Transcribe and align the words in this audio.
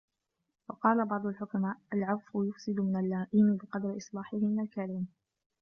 وَقَالَ 0.69 1.05
بَعْضُ 1.05 1.25
الْحُكَمَاءِ 1.25 1.77
الْعَفْوُ 1.93 2.43
يُفْسِدُ 2.43 2.79
مِنْ 2.79 2.95
اللَّئِيمِ 2.99 3.57
بِقَدْرِ 3.57 3.97
إصْلَاحِهِ 3.97 4.37
مِنْ 4.39 4.59
الْكَرِيمِ 4.59 5.07